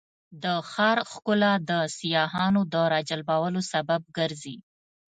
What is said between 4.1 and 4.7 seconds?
ګرځي.